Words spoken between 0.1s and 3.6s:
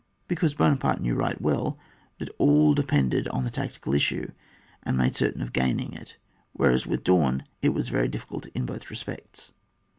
—Because Buona parte ^ew right well that all depended on the